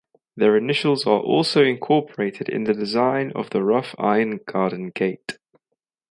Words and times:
Their 0.35 0.57
initials 0.57 1.05
are 1.05 1.19
also 1.19 1.61
incorporated 1.63 2.49
in 2.49 2.63
the 2.63 2.73
design 2.73 3.31
of 3.35 3.51
the 3.51 3.61
rough 3.63 3.93
iron 3.99 4.39
garden 4.47 4.89
gate. 4.89 5.37